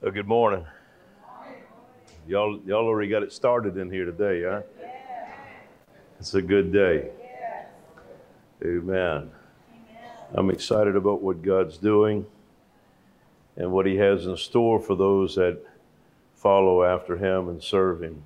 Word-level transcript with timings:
Uh, 0.00 0.10
good 0.10 0.28
morning. 0.28 0.64
Y'all, 2.28 2.60
y'all 2.64 2.86
already 2.86 3.08
got 3.08 3.24
it 3.24 3.32
started 3.32 3.76
in 3.76 3.90
here 3.90 4.04
today, 4.04 4.44
huh? 4.44 4.62
It's 6.20 6.34
a 6.34 6.42
good 6.42 6.72
day. 6.72 7.10
Amen. 8.64 9.28
I'm 10.32 10.50
excited 10.50 10.94
about 10.94 11.20
what 11.20 11.42
God's 11.42 11.78
doing 11.78 12.24
and 13.56 13.72
what 13.72 13.86
He 13.86 13.96
has 13.96 14.26
in 14.26 14.36
store 14.36 14.78
for 14.78 14.94
those 14.94 15.34
that 15.34 15.58
follow 16.36 16.84
after 16.84 17.16
Him 17.16 17.48
and 17.48 17.60
serve 17.60 18.00
Him. 18.00 18.22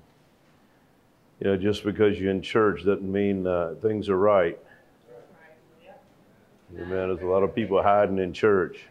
You 1.39 1.47
know, 1.47 1.57
just 1.57 1.83
because 1.83 2.19
you're 2.19 2.29
in 2.29 2.43
church 2.43 2.85
doesn't 2.85 3.11
mean 3.11 3.47
uh, 3.47 3.73
things 3.81 4.09
are 4.09 4.17
right. 4.17 4.59
Amen. 6.75 6.87
There's 6.87 7.21
a 7.21 7.25
lot 7.25 7.41
of 7.41 7.55
people 7.55 7.81
hiding 7.81 8.19
in 8.19 8.31
church 8.31 8.85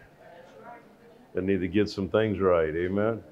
that 1.34 1.44
need 1.44 1.60
to 1.60 1.68
get 1.68 1.88
some 1.88 2.08
things 2.08 2.38
right. 2.38 2.74
Amen. 2.74 3.22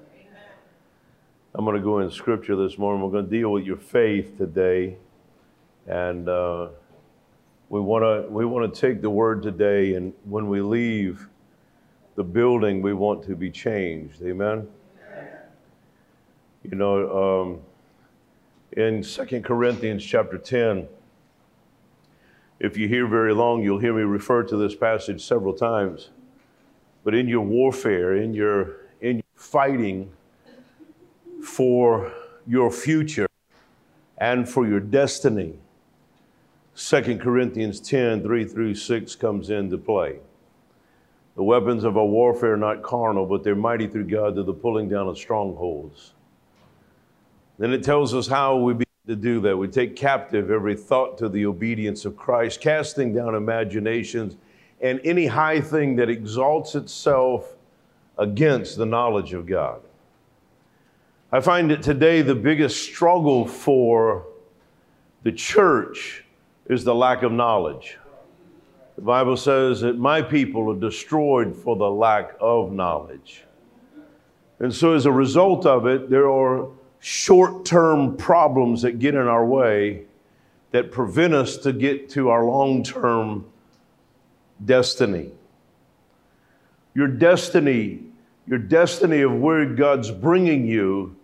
I'm 1.53 1.65
going 1.65 1.75
to 1.75 1.83
go 1.83 1.99
in 1.99 2.09
scripture 2.09 2.55
this 2.55 2.77
morning. 2.77 3.03
We're 3.03 3.11
going 3.11 3.25
to 3.25 3.31
deal 3.31 3.51
with 3.51 3.65
your 3.65 3.77
faith 3.77 4.37
today. 4.37 4.97
And 5.87 6.29
uh, 6.29 6.69
we 7.71 7.79
want 7.79 8.03
to 8.03 8.29
we 8.29 8.45
want 8.45 8.73
to 8.73 8.81
take 8.81 9.01
the 9.01 9.09
word 9.09 9.41
today, 9.41 9.95
and 9.95 10.13
when 10.25 10.49
we 10.49 10.61
leave 10.61 11.29
the 12.15 12.23
building, 12.23 12.81
we 12.81 12.93
want 12.93 13.23
to 13.23 13.35
be 13.35 13.49
changed. 13.49 14.21
Amen. 14.21 14.67
You 16.63 16.77
know, 16.77 17.41
um, 17.41 17.59
in 18.73 19.01
Second 19.01 19.43
Corinthians 19.43 20.03
chapter 20.03 20.37
10, 20.37 20.87
if 22.59 22.77
you 22.77 22.87
hear 22.87 23.07
very 23.07 23.33
long, 23.33 23.63
you'll 23.63 23.79
hear 23.79 23.93
me 23.93 24.03
refer 24.03 24.43
to 24.43 24.57
this 24.57 24.75
passage 24.75 25.23
several 25.23 25.53
times. 25.53 26.09
But 27.03 27.15
in 27.15 27.27
your 27.27 27.41
warfare, 27.41 28.15
in 28.15 28.33
your 28.33 28.77
in 29.01 29.17
your 29.17 29.23
fighting 29.35 30.11
for 31.43 32.11
your 32.45 32.71
future 32.71 33.27
and 34.17 34.47
for 34.47 34.67
your 34.67 34.79
destiny, 34.79 35.55
2 36.75 37.17
Corinthians 37.17 37.79
10 37.79 38.21
3 38.23 38.45
through 38.45 38.75
6 38.75 39.15
comes 39.15 39.49
into 39.49 39.77
play. 39.77 40.19
The 41.35 41.43
weapons 41.43 41.83
of 41.83 41.97
our 41.97 42.05
warfare 42.05 42.53
are 42.53 42.57
not 42.57 42.83
carnal, 42.83 43.25
but 43.25 43.43
they're 43.43 43.55
mighty 43.55 43.87
through 43.87 44.07
God 44.07 44.35
to 44.35 44.43
the 44.43 44.53
pulling 44.53 44.89
down 44.89 45.07
of 45.07 45.17
strongholds. 45.17 46.13
Then 47.57 47.71
it 47.71 47.83
tells 47.83 48.13
us 48.13 48.27
how 48.27 48.57
we 48.57 48.73
begin 48.73 48.85
to 49.07 49.15
do 49.15 49.39
that. 49.41 49.57
We 49.57 49.67
take 49.67 49.95
captive 49.95 50.51
every 50.51 50.75
thought 50.75 51.17
to 51.19 51.29
the 51.29 51.45
obedience 51.45 52.05
of 52.05 52.17
Christ, 52.17 52.59
casting 52.59 53.13
down 53.13 53.35
imaginations 53.35 54.35
and 54.81 54.99
any 55.03 55.27
high 55.27 55.61
thing 55.61 55.95
that 55.97 56.09
exalts 56.09 56.75
itself 56.75 57.53
against 58.17 58.77
the 58.77 58.85
knowledge 58.85 59.33
of 59.33 59.45
God. 59.45 59.81
I 61.31 61.39
find 61.39 61.71
that 61.71 61.81
today 61.81 62.21
the 62.21 62.35
biggest 62.35 62.83
struggle 62.83 63.47
for 63.47 64.25
the 65.23 65.31
church 65.31 66.25
is 66.65 66.83
the 66.83 66.95
lack 66.95 67.23
of 67.23 67.31
knowledge. 67.31 67.97
The 68.95 69.01
Bible 69.01 69.37
says 69.37 69.81
that 69.81 69.97
my 69.97 70.21
people 70.21 70.71
are 70.71 70.79
destroyed 70.79 71.55
for 71.55 71.75
the 71.75 71.89
lack 71.89 72.35
of 72.39 72.71
knowledge. 72.71 73.45
And 74.59 74.73
so, 74.73 74.93
as 74.93 75.05
a 75.05 75.11
result 75.11 75.65
of 75.65 75.87
it, 75.87 76.09
there 76.09 76.29
are 76.29 76.67
short 76.99 77.65
term 77.65 78.15
problems 78.17 78.81
that 78.83 78.99
get 78.99 79.15
in 79.15 79.27
our 79.27 79.45
way 79.45 80.03
that 80.71 80.91
prevent 80.91 81.33
us 81.33 81.57
to 81.57 81.73
get 81.73 82.09
to 82.09 82.29
our 82.29 82.45
long 82.45 82.83
term 82.83 83.45
destiny. 84.65 85.31
Your 86.93 87.07
destiny, 87.07 88.03
your 88.47 88.59
destiny 88.59 89.21
of 89.21 89.33
where 89.33 89.65
God's 89.65 90.11
bringing 90.11 90.65
you 90.65 91.15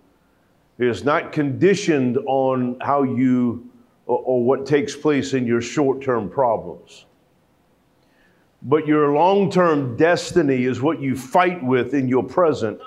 is 0.78 1.04
not 1.04 1.32
conditioned 1.32 2.18
on 2.26 2.78
how 2.82 3.04
you 3.04 3.70
or, 4.06 4.20
or 4.20 4.44
what 4.44 4.66
takes 4.66 4.96
place 4.96 5.34
in 5.34 5.46
your 5.46 5.62
short 5.62 6.02
term 6.02 6.30
problems. 6.30 7.06
But 8.62 8.88
your 8.88 9.14
long 9.14 9.52
term 9.52 9.96
destiny 9.98 10.66
is 10.66 10.82
what 10.82 11.02
you 11.02 11.16
fight 11.16 11.64
with 11.64 11.94
in 11.94 12.08
your 12.08 12.24
present 12.24 12.80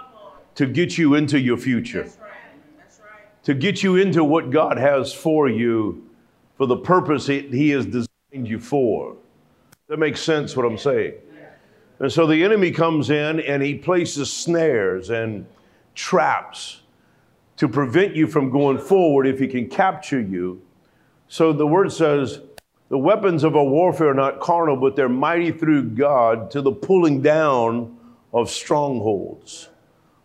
to 0.57 0.67
get 0.67 0.99
you 0.99 1.15
into 1.15 1.39
your 1.39 1.57
future, 1.57 2.03
That's 2.03 2.19
right. 2.19 2.31
That's 2.79 3.01
right. 3.01 3.45
to 3.45 3.55
get 3.55 3.83
you 3.83 3.97
into 3.97 4.25
what 4.25 4.51
God 4.51 4.79
has 4.79 5.13
for 5.13 5.49
you 5.49 6.09
for 6.57 6.67
the 6.67 6.77
purpose 6.77 7.27
He 7.27 7.43
He 7.43 7.71
has 7.71 7.87
designed 7.87 8.49
you 8.49 8.59
for. 8.59 9.17
That 9.91 9.99
makes 9.99 10.21
sense 10.21 10.57
what 10.57 10.65
I'm 10.65 10.79
saying. 10.79 11.15
And 11.99 12.13
so 12.13 12.25
the 12.25 12.45
enemy 12.45 12.71
comes 12.71 13.11
in 13.11 13.41
and 13.41 13.61
he 13.61 13.75
places 13.75 14.33
snares 14.33 15.11
and 15.11 15.45
traps 15.97 16.83
to 17.57 17.67
prevent 17.67 18.15
you 18.15 18.29
from 18.29 18.51
going 18.51 18.79
forward 18.79 19.27
if 19.27 19.41
he 19.41 19.49
can 19.49 19.69
capture 19.69 20.21
you. 20.21 20.63
So 21.27 21.53
the 21.53 21.67
word 21.67 21.93
says, 21.93 22.39
the 22.89 22.99
weapons 22.99 23.43
of 23.43 23.57
our 23.57 23.65
warfare 23.65 24.11
are 24.11 24.15
not 24.15 24.39
carnal, 24.39 24.77
but 24.77 24.95
they're 24.95 25.09
mighty 25.09 25.51
through 25.51 25.91
God 25.91 26.53
to 26.53 26.63
the 26.63 26.71
pulling 26.71 27.21
down 27.21 27.99
of 28.33 28.49
strongholds. 28.49 29.71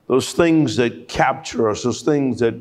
Those 0.06 0.32
things 0.32 0.76
that 0.76 1.08
capture 1.08 1.72
us, 1.72 1.82
those 1.82 2.04
things 2.04 2.38
that 2.38 2.54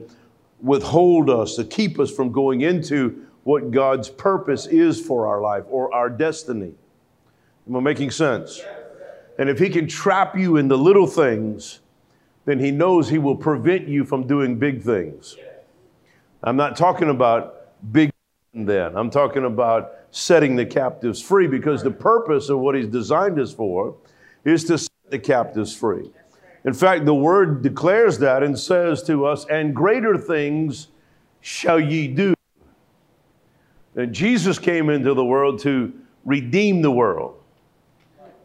withhold 0.62 1.28
us, 1.28 1.56
that 1.56 1.68
keep 1.68 2.00
us 2.00 2.10
from 2.10 2.32
going 2.32 2.62
into 2.62 3.26
what 3.42 3.72
God's 3.72 4.08
purpose 4.08 4.64
is 4.64 4.98
for 4.98 5.26
our 5.26 5.42
life 5.42 5.64
or 5.68 5.94
our 5.94 6.08
destiny. 6.08 6.72
Am 7.68 7.76
I 7.76 7.80
making 7.80 8.10
sense? 8.10 8.60
And 9.38 9.48
if 9.48 9.58
he 9.58 9.68
can 9.68 9.88
trap 9.88 10.36
you 10.36 10.56
in 10.58 10.68
the 10.68 10.78
little 10.78 11.06
things, 11.06 11.80
then 12.44 12.58
he 12.58 12.70
knows 12.70 13.08
he 13.08 13.18
will 13.18 13.36
prevent 13.36 13.88
you 13.88 14.04
from 14.04 14.26
doing 14.26 14.58
big 14.58 14.82
things. 14.82 15.36
I'm 16.42 16.56
not 16.56 16.76
talking 16.76 17.08
about 17.08 17.92
big 17.92 18.10
then. 18.52 18.96
I'm 18.96 19.10
talking 19.10 19.44
about 19.44 19.92
setting 20.10 20.54
the 20.54 20.66
captives 20.66 21.20
free 21.20 21.48
because 21.48 21.82
the 21.82 21.90
purpose 21.90 22.48
of 22.48 22.58
what 22.60 22.74
he's 22.74 22.86
designed 22.86 23.40
us 23.40 23.52
for 23.52 23.96
is 24.44 24.64
to 24.64 24.78
set 24.78 24.90
the 25.08 25.18
captives 25.18 25.74
free. 25.74 26.10
In 26.64 26.72
fact, 26.72 27.04
the 27.04 27.14
word 27.14 27.62
declares 27.62 28.18
that 28.18 28.42
and 28.42 28.58
says 28.58 29.02
to 29.04 29.26
us, 29.26 29.44
and 29.46 29.74
greater 29.74 30.16
things 30.16 30.88
shall 31.40 31.80
ye 31.80 32.08
do. 32.08 32.34
And 33.96 34.12
Jesus 34.12 34.58
came 34.58 34.88
into 34.90 35.14
the 35.14 35.24
world 35.24 35.58
to 35.60 35.92
redeem 36.24 36.82
the 36.82 36.90
world. 36.90 37.40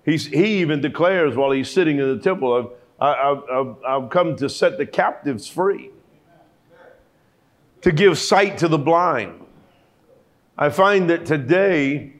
He's, 0.09 0.25
he 0.25 0.59
even 0.61 0.81
declares 0.81 1.35
while 1.35 1.51
he's 1.51 1.69
sitting 1.69 1.99
in 1.99 2.17
the 2.17 2.21
temple, 2.21 2.73
I've, 2.99 3.07
I've, 3.07 3.43
I've, 3.49 3.75
I've 3.87 4.09
come 4.09 4.35
to 4.37 4.49
set 4.49 4.79
the 4.79 4.85
captives 4.85 5.47
free, 5.47 5.91
to 7.81 7.91
give 7.91 8.17
sight 8.17 8.57
to 8.57 8.67
the 8.67 8.79
blind. 8.79 9.39
I 10.57 10.69
find 10.69 11.09
that 11.11 11.27
today, 11.27 12.13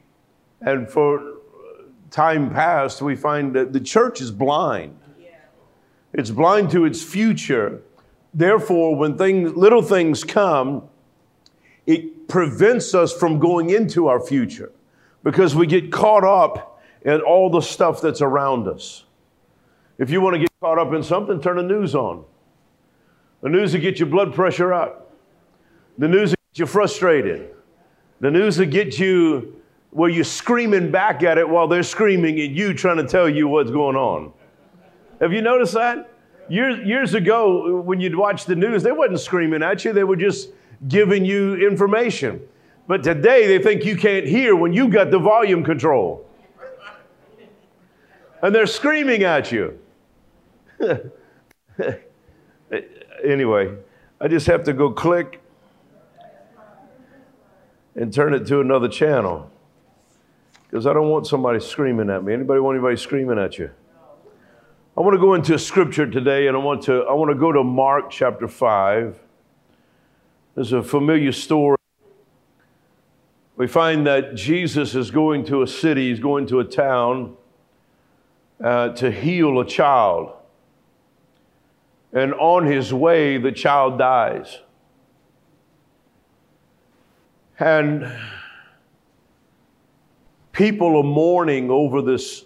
and 0.60 0.88
for 0.88 1.38
time 2.10 2.50
past, 2.50 3.02
we 3.02 3.16
find 3.16 3.54
that 3.54 3.72
the 3.72 3.80
church 3.80 4.20
is 4.20 4.30
blind. 4.30 4.96
It's 6.12 6.30
blind 6.30 6.70
to 6.70 6.84
its 6.84 7.02
future. 7.02 7.82
Therefore, 8.32 8.94
when 8.94 9.18
things, 9.18 9.54
little 9.56 9.82
things 9.82 10.22
come, 10.22 10.88
it 11.86 12.28
prevents 12.28 12.94
us 12.94 13.12
from 13.12 13.40
going 13.40 13.70
into 13.70 14.06
our 14.06 14.20
future 14.20 14.70
because 15.24 15.56
we 15.56 15.66
get 15.66 15.90
caught 15.90 16.24
up 16.24 16.79
in 17.04 17.20
all 17.20 17.50
the 17.50 17.60
stuff 17.60 18.00
that's 18.00 18.20
around 18.20 18.68
us. 18.68 19.04
If 19.98 20.10
you 20.10 20.20
want 20.20 20.34
to 20.34 20.40
get 20.40 20.50
caught 20.60 20.78
up 20.78 20.92
in 20.92 21.02
something, 21.02 21.40
turn 21.40 21.56
the 21.56 21.62
news 21.62 21.94
on. 21.94 22.24
The 23.42 23.48
news 23.48 23.72
will 23.72 23.80
get 23.80 23.98
your 23.98 24.08
blood 24.08 24.34
pressure 24.34 24.72
up. 24.72 25.12
The 25.98 26.08
news 26.08 26.30
will 26.30 26.36
get 26.52 26.58
you 26.58 26.66
frustrated. 26.66 27.54
The 28.20 28.30
news 28.30 28.58
will 28.58 28.66
get 28.66 28.98
you 28.98 29.60
where 29.90 30.10
you're 30.10 30.24
screaming 30.24 30.90
back 30.90 31.22
at 31.22 31.38
it 31.38 31.48
while 31.48 31.66
they're 31.66 31.82
screaming 31.82 32.40
at 32.40 32.50
you, 32.50 32.74
trying 32.74 32.98
to 32.98 33.06
tell 33.06 33.28
you 33.28 33.48
what's 33.48 33.70
going 33.70 33.96
on. 33.96 34.32
Have 35.20 35.32
you 35.32 35.42
noticed 35.42 35.74
that? 35.74 36.10
Years, 36.48 36.86
years 36.86 37.14
ago, 37.14 37.80
when 37.80 38.00
you'd 38.00 38.16
watch 38.16 38.44
the 38.44 38.56
news, 38.56 38.82
they 38.82 38.92
wasn't 38.92 39.20
screaming 39.20 39.62
at 39.62 39.84
you, 39.84 39.92
they 39.92 40.04
were 40.04 40.16
just 40.16 40.50
giving 40.88 41.24
you 41.24 41.54
information. 41.56 42.40
But 42.86 43.02
today, 43.02 43.46
they 43.46 43.62
think 43.62 43.84
you 43.84 43.96
can't 43.96 44.26
hear 44.26 44.56
when 44.56 44.72
you 44.72 44.88
got 44.88 45.10
the 45.10 45.18
volume 45.18 45.62
control. 45.62 46.26
And 48.42 48.54
they're 48.54 48.66
screaming 48.66 49.22
at 49.22 49.52
you. 49.52 49.78
anyway, 53.24 53.76
I 54.20 54.28
just 54.28 54.46
have 54.46 54.64
to 54.64 54.72
go 54.72 54.90
click 54.90 55.40
and 57.94 58.12
turn 58.12 58.32
it 58.32 58.46
to 58.46 58.60
another 58.60 58.88
channel 58.88 59.50
because 60.70 60.86
I 60.86 60.92
don't 60.92 61.10
want 61.10 61.26
somebody 61.26 61.60
screaming 61.60 62.08
at 62.08 62.24
me. 62.24 62.32
Anybody 62.32 62.60
want 62.60 62.76
anybody 62.76 62.96
screaming 62.96 63.38
at 63.38 63.58
you? 63.58 63.70
I 64.96 65.02
want 65.02 65.14
to 65.14 65.20
go 65.20 65.34
into 65.34 65.58
scripture 65.58 66.06
today 66.06 66.46
and 66.46 66.56
I 66.56 66.60
want 66.60 66.82
to 66.84 67.02
I 67.02 67.12
want 67.12 67.30
to 67.30 67.34
go 67.34 67.52
to 67.52 67.62
Mark 67.62 68.10
chapter 68.10 68.48
5. 68.48 69.18
There's 70.54 70.72
a 70.72 70.82
familiar 70.82 71.32
story. 71.32 71.76
We 73.56 73.66
find 73.66 74.06
that 74.06 74.34
Jesus 74.34 74.94
is 74.94 75.10
going 75.10 75.44
to 75.46 75.62
a 75.62 75.66
city, 75.66 76.08
he's 76.08 76.20
going 76.20 76.46
to 76.46 76.60
a 76.60 76.64
town 76.64 77.36
uh, 78.62 78.90
to 78.90 79.10
heal 79.10 79.60
a 79.60 79.66
child. 79.66 80.32
And 82.12 82.34
on 82.34 82.66
his 82.66 82.92
way, 82.92 83.38
the 83.38 83.52
child 83.52 83.98
dies. 83.98 84.58
And 87.58 88.10
people 90.52 90.96
are 90.96 91.04
mourning 91.04 91.70
over 91.70 92.02
this 92.02 92.44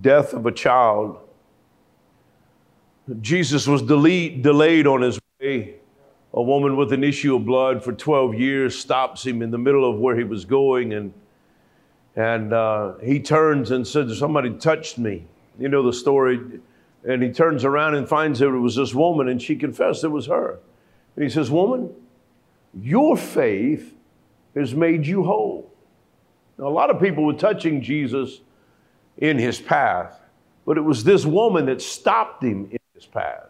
death 0.00 0.34
of 0.34 0.46
a 0.46 0.52
child. 0.52 1.18
Jesus 3.20 3.66
was 3.66 3.82
delayed, 3.82 4.42
delayed 4.42 4.86
on 4.86 5.02
his 5.02 5.18
way. 5.40 5.74
A 6.34 6.42
woman 6.42 6.76
with 6.76 6.92
an 6.92 7.04
issue 7.04 7.36
of 7.36 7.44
blood 7.44 7.82
for 7.82 7.92
12 7.92 8.34
years 8.34 8.78
stops 8.78 9.26
him 9.26 9.42
in 9.42 9.50
the 9.50 9.58
middle 9.58 9.90
of 9.90 9.98
where 9.98 10.16
he 10.16 10.24
was 10.24 10.44
going, 10.44 10.94
and, 10.94 11.12
and 12.16 12.54
uh, 12.54 12.94
he 13.02 13.20
turns 13.20 13.70
and 13.70 13.86
says, 13.86 14.16
Somebody 14.18 14.50
touched 14.54 14.96
me. 14.96 15.26
You 15.58 15.68
know 15.68 15.82
the 15.82 15.92
story. 15.92 16.40
And 17.04 17.22
he 17.22 17.30
turns 17.30 17.64
around 17.64 17.94
and 17.94 18.08
finds 18.08 18.38
that 18.38 18.48
it 18.48 18.58
was 18.58 18.76
this 18.76 18.94
woman, 18.94 19.28
and 19.28 19.42
she 19.42 19.56
confessed 19.56 20.04
it 20.04 20.08
was 20.08 20.26
her. 20.26 20.60
And 21.16 21.22
he 21.24 21.30
says, 21.30 21.50
Woman, 21.50 21.92
your 22.80 23.16
faith 23.16 23.94
has 24.54 24.74
made 24.74 25.06
you 25.06 25.24
whole. 25.24 25.72
Now, 26.58 26.68
a 26.68 26.70
lot 26.70 26.90
of 26.90 27.00
people 27.00 27.24
were 27.24 27.32
touching 27.32 27.82
Jesus 27.82 28.40
in 29.18 29.38
his 29.38 29.60
path, 29.60 30.20
but 30.64 30.76
it 30.76 30.82
was 30.82 31.04
this 31.04 31.26
woman 31.26 31.66
that 31.66 31.82
stopped 31.82 32.42
him 32.42 32.68
in 32.70 32.78
his 32.94 33.06
path. 33.06 33.48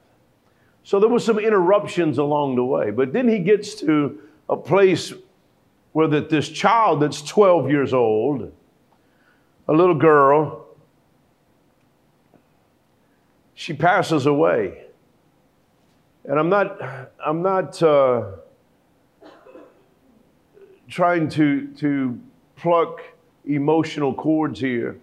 So 0.85 0.99
there 0.99 1.09
were 1.09 1.21
some 1.21 1.39
interruptions 1.39 2.19
along 2.19 2.57
the 2.57 2.65
way. 2.65 2.91
But 2.91 3.13
then 3.13 3.29
he 3.29 3.39
gets 3.39 3.75
to 3.77 4.21
a 4.49 4.57
place 4.57 5.13
where 5.93 6.09
that 6.09 6.31
this 6.31 6.49
child 6.49 7.01
that's 7.01 7.23
12 7.23 7.71
years 7.71 7.93
old, 7.93 8.53
a 9.69 9.73
little 9.73 9.95
girl, 9.95 10.62
she 13.63 13.73
passes 13.73 14.27
away. 14.27 14.87
And 16.25 16.37
I'm 16.37 16.49
not, 16.49 16.83
I'm 17.25 17.43
not 17.43 17.81
uh, 17.81 18.33
trying 20.89 21.29
to, 21.31 21.69
to 21.75 22.19
pluck 22.57 23.01
emotional 23.45 24.15
cords 24.15 24.59
here. 24.59 24.99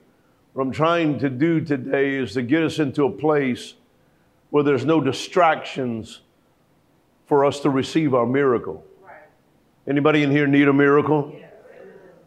What 0.52 0.64
I'm 0.64 0.74
trying 0.74 1.20
to 1.20 1.30
do 1.30 1.62
today 1.62 2.16
is 2.16 2.34
to 2.34 2.42
get 2.42 2.62
us 2.64 2.80
into 2.80 3.06
a 3.06 3.12
place 3.12 3.76
where 4.50 4.64
there's 4.64 4.84
no 4.84 5.00
distractions 5.00 6.20
for 7.28 7.46
us 7.46 7.62
to 7.62 7.70
receive 7.70 8.14
our 8.14 8.26
miracle. 8.26 8.84
Anybody 9.88 10.24
in 10.24 10.32
here 10.32 10.48
need 10.48 10.68
a 10.68 10.74
miracle? 10.74 11.34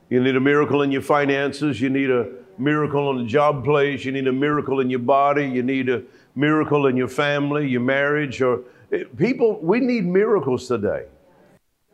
You 0.08 0.23
need 0.23 0.37
a 0.37 0.40
miracle 0.40 0.81
in 0.81 0.93
your 0.93 1.02
finances. 1.02 1.78
You 1.78 1.90
need 1.90 2.11
a 2.11 2.41
miracle 2.58 3.08
on 3.08 3.19
the 3.19 3.25
job 3.25 3.64
place. 3.64 4.04
You 4.04 4.12
need 4.12 4.26
a 4.28 4.32
miracle 4.32 4.81
in 4.81 4.90
your 4.90 5.00
body. 5.00 5.46
You 5.46 5.62
need 5.62 5.88
a 5.88 6.02
miracle 6.34 6.87
in 6.87 6.96
your 6.96 7.08
family, 7.08 7.69
your 7.69 7.81
marriage, 7.81 8.40
or 8.40 8.62
eh, 8.93 9.04
people. 9.16 9.58
We 9.60 9.81
need 9.81 10.06
miracles 10.06 10.69
today. 10.69 11.06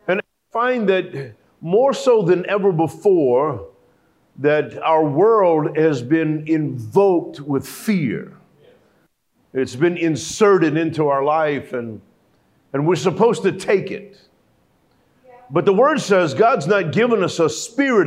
And 0.06 0.20
I 0.20 0.24
find 0.52 0.88
that 0.88 1.34
more 1.60 1.92
so 1.92 2.22
than 2.22 2.48
ever 2.48 2.72
before, 2.72 3.68
that 4.38 4.80
our 4.82 5.04
world 5.04 5.76
has 5.76 6.00
been 6.00 6.46
invoked 6.46 7.40
with 7.40 7.66
fear. 7.66 8.32
It's 9.52 9.74
been 9.74 9.96
inserted 9.96 10.76
into 10.76 11.08
our 11.08 11.24
life, 11.24 11.72
and, 11.72 12.00
and 12.72 12.86
we're 12.86 12.96
supposed 12.96 13.42
to 13.42 13.52
take 13.52 13.90
it. 13.90 14.20
But 15.50 15.64
the 15.64 15.72
word 15.72 16.00
says 16.00 16.34
God's 16.34 16.66
not 16.66 16.92
given 16.92 17.24
us 17.24 17.40
a 17.40 17.48
spirit 17.48 18.06